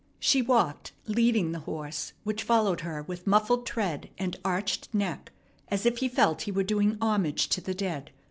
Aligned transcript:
She 0.19 0.41
walked, 0.41 0.93
leading 1.05 1.51
the 1.51 1.59
horse, 1.59 2.13
which 2.23 2.41
followed 2.41 2.81
her 2.81 3.03
with 3.03 3.27
muffled 3.27 3.67
tread 3.67 4.09
and 4.17 4.35
arched 4.43 4.91
neck 4.95 5.31
as 5.67 5.85
if 5.85 5.99
he 5.99 6.07
felt 6.09 6.41
he 6.41 6.51
were 6.51 6.63
doing 6.63 6.97
homage 6.99 7.49
to 7.49 7.61
the 7.61 7.75
dead. 7.75 8.09